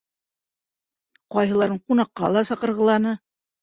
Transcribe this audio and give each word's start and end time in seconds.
Ҡайһыларын 1.37 1.81
ҡунаҡҡа 1.87 2.35
ла 2.37 2.47
саҡырғыланы. 2.53 3.19